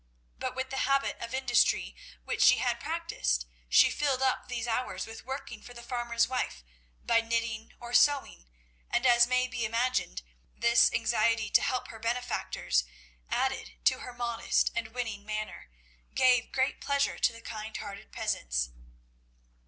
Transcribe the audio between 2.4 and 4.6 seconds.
she had practised, she filled up